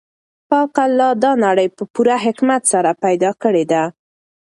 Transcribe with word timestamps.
پاک 0.49 0.73
الله 0.85 1.09
دا 1.23 1.31
نړۍ 1.45 1.67
په 1.77 1.83
پوره 1.93 2.17
حکمت 2.25 2.61
سره 2.73 2.91
پیدا 3.03 3.31
کړې 3.43 3.63
ده. 3.71 3.83